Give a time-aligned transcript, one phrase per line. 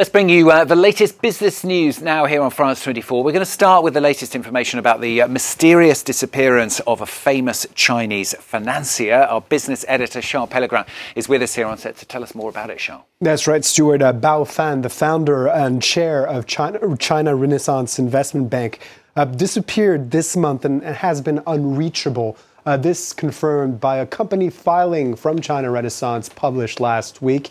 [0.00, 3.22] Let's bring you uh, the latest business news now here on France 24.
[3.22, 7.06] We're going to start with the latest information about the uh, mysterious disappearance of a
[7.06, 9.16] famous Chinese financier.
[9.16, 10.86] Our business editor, Charles Pellegrin,
[11.16, 13.04] is with us here on set to tell us more about it, Charles.
[13.20, 14.00] That's right, Stuart.
[14.00, 18.78] Uh, Bao Fan, the founder and chair of China, China Renaissance Investment Bank,
[19.16, 22.38] uh, disappeared this month and has been unreachable.
[22.64, 27.50] Uh, this confirmed by a company filing from China Renaissance published last week.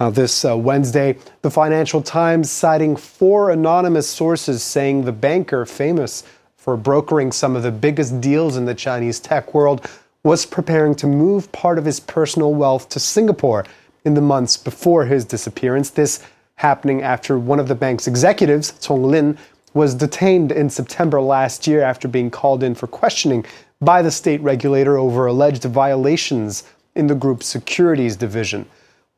[0.00, 6.22] Now, this uh, Wednesday, the Financial Times citing four anonymous sources saying the banker, famous
[6.56, 9.90] for brokering some of the biggest deals in the Chinese tech world,
[10.22, 13.64] was preparing to move part of his personal wealth to Singapore
[14.04, 15.90] in the months before his disappearance.
[15.90, 16.24] This
[16.56, 19.36] happening after one of the bank's executives, Cong Lin,
[19.74, 23.44] was detained in September last year after being called in for questioning
[23.80, 26.62] by the state regulator over alleged violations
[26.94, 28.64] in the group's securities division.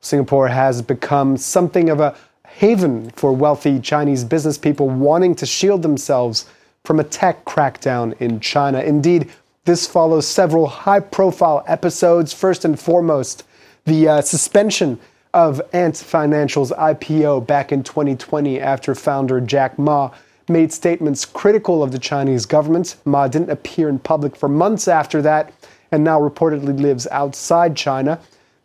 [0.00, 5.82] Singapore has become something of a haven for wealthy Chinese business people wanting to shield
[5.82, 6.46] themselves
[6.84, 8.80] from a tech crackdown in China.
[8.80, 9.30] Indeed,
[9.64, 12.32] this follows several high profile episodes.
[12.32, 13.44] First and foremost,
[13.84, 14.98] the uh, suspension
[15.34, 20.10] of Ant Financial's IPO back in 2020 after founder Jack Ma
[20.48, 22.96] made statements critical of the Chinese government.
[23.04, 25.52] Ma didn't appear in public for months after that
[25.92, 28.18] and now reportedly lives outside China.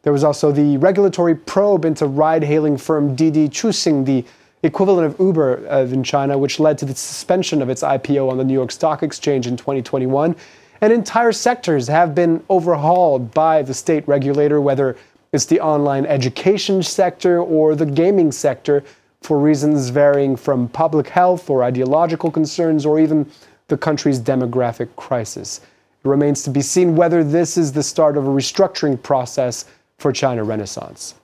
[0.06, 4.24] There was also the regulatory probe into ride hailing firm Didi Chuxing, the
[4.62, 8.38] equivalent of Uber uh, in China, which led to the suspension of its IPO on
[8.38, 10.36] the New York Stock Exchange in 2021.
[10.82, 14.96] And entire sectors have been overhauled by the state regulator, whether
[15.34, 18.84] it's the online education sector or the gaming sector,
[19.22, 23.28] for reasons varying from public health or ideological concerns or even
[23.70, 25.62] the country's demographic crisis.
[26.04, 29.66] It remains to be seen whether this is the start of a restructuring process
[29.98, 31.16] for China Renaissance.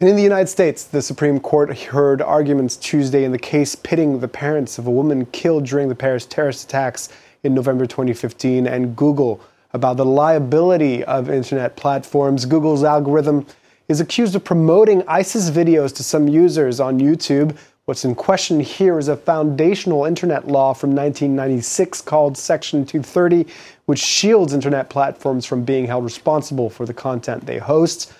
[0.00, 4.18] And in the United States, the Supreme Court heard arguments Tuesday in the case pitting
[4.20, 7.08] the parents of a woman killed during the Paris terrorist attacks
[7.42, 9.40] in November 2015 and Google
[9.72, 12.44] about the liability of internet platforms.
[12.44, 13.46] Google's algorithm
[13.88, 17.56] is accused of promoting ISIS videos to some users on YouTube.
[17.86, 23.46] What's in question here is a foundational internet law from 1996 called Section 230,
[23.84, 28.10] which shields internet platforms from being held responsible for the content they host.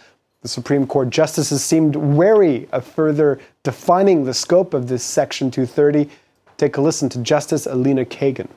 [0.43, 6.11] The Supreme Court justices seemed wary of further defining the scope of this Section 230.
[6.59, 8.51] Take a listen to Justice Elena Kagan.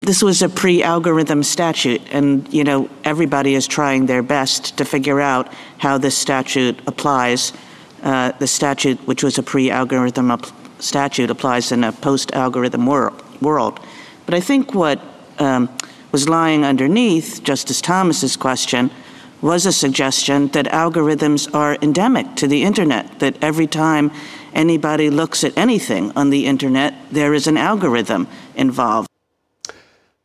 [0.00, 4.84] This was a pre algorithm statute, and you know, everybody is trying their best to
[4.84, 7.52] figure out how this statute applies.
[8.02, 10.32] Uh, the statute, which was a pre algorithm
[10.78, 13.78] statute, applies in a post algorithm wor- world.
[14.24, 15.00] But I think what
[15.38, 15.68] um,
[16.12, 18.90] was lying underneath Justice Thomas's question
[19.42, 24.10] was a suggestion that algorithms are endemic to the internet, that every time
[24.52, 29.09] anybody looks at anything on the internet, there is an algorithm involved.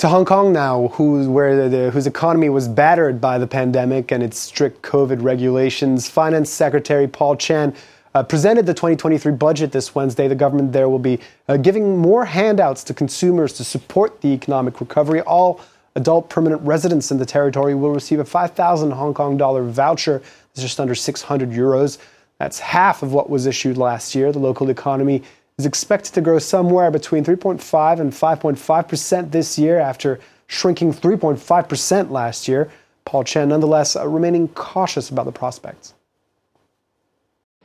[0.06, 4.22] To Hong Kong now, whose, where the, whose economy was battered by the pandemic and
[4.22, 6.08] its strict COVID regulations.
[6.08, 7.74] Finance Secretary Paul Chan
[8.14, 10.28] uh, presented the 2023 budget this Wednesday.
[10.28, 14.80] The government there will be uh, giving more handouts to consumers to support the economic
[14.80, 15.22] recovery.
[15.22, 15.60] All
[15.96, 20.22] adult permanent residents in the territory will receive a 5,000 Hong Kong dollar voucher.
[20.52, 21.98] It's just under 600 euros.
[22.38, 24.32] That's half of what was issued last year.
[24.32, 25.24] The local economy
[25.58, 31.70] is expected to grow somewhere between 3.5 and 5.5 percent this year after shrinking 3.5
[31.70, 32.70] percent last year.
[33.06, 35.94] Paul Chan, nonetheless, uh, remaining cautious about the prospects.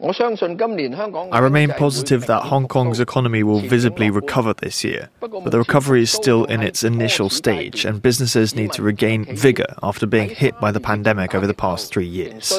[0.03, 6.03] I remain positive that Hong Kong's economy will visibly recover this year, but the recovery
[6.03, 10.59] is still in its initial stage, and businesses need to regain vigour after being hit
[10.59, 12.51] by the pandemic over the past three years.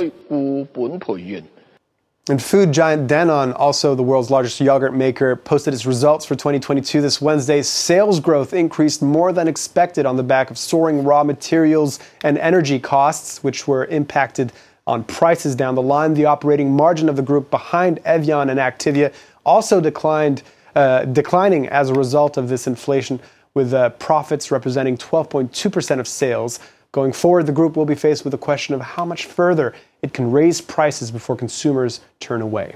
[2.29, 7.01] And food giant Danone, also the world's largest yogurt maker, posted its results for 2022
[7.01, 7.63] this Wednesday.
[7.63, 12.77] Sales growth increased more than expected on the back of soaring raw materials and energy
[12.77, 14.53] costs, which were impacted
[14.85, 16.13] on prices down the line.
[16.13, 19.11] The operating margin of the group behind Evian and Activia
[19.43, 20.43] also declined,
[20.75, 23.19] uh, declining as a result of this inflation,
[23.55, 26.59] with uh, profits representing 12.2% of sales.
[26.91, 30.13] Going forward, the group will be faced with the question of how much further it
[30.13, 32.75] can raise prices before consumers turn away.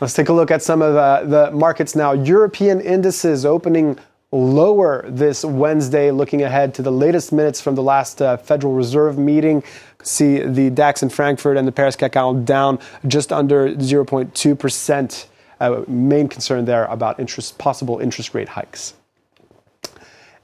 [0.00, 2.12] Let's take a look at some of uh, the markets now.
[2.12, 3.98] European indices opening
[4.30, 9.18] lower this Wednesday, looking ahead to the latest minutes from the last uh, Federal Reserve
[9.18, 9.62] meeting.
[10.02, 15.26] See the DAX in Frankfurt and the Paris CAC down just under 0.2%.
[15.60, 18.94] Uh, main concern there about interest, possible interest rate hikes.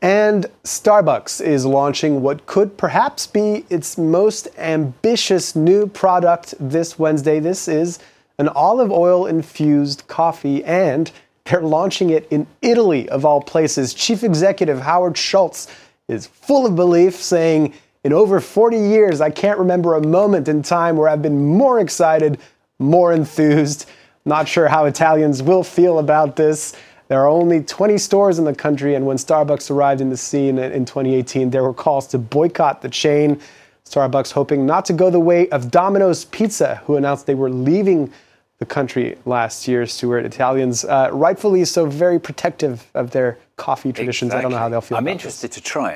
[0.04, 7.40] And Starbucks is launching what could perhaps be its most ambitious new product this Wednesday.
[7.40, 8.00] This is
[8.36, 11.10] an olive oil infused coffee, and
[11.46, 13.94] they're launching it in Italy, of all places.
[13.94, 15.68] Chief Executive Howard Schultz
[16.06, 17.72] is full of belief, saying,
[18.04, 21.80] In over 40 years, I can't remember a moment in time where I've been more
[21.80, 22.38] excited,
[22.78, 23.88] more enthused.
[24.26, 26.74] Not sure how Italians will feel about this.
[27.08, 30.58] There are only 20 stores in the country, and when Starbucks arrived in the scene
[30.58, 33.40] in 2018, there were calls to boycott the chain.
[33.84, 38.10] Starbucks hoping not to go the way of Domino's Pizza, who announced they were leaving
[38.58, 40.24] the country last year, Stuart.
[40.24, 44.28] Italians, uh, rightfully so, very protective of their coffee traditions.
[44.28, 44.38] Exactly.
[44.38, 44.96] I don't know how they'll feel.
[44.96, 45.56] I'm interested this.
[45.56, 45.92] to try it.